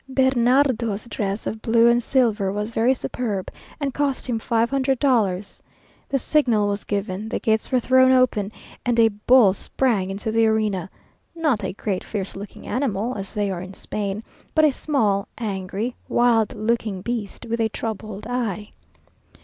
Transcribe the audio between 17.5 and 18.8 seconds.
a troubled eye.